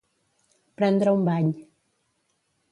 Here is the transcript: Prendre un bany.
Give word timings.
Prendre 0.81 1.13
un 1.19 1.23
bany. 1.29 1.53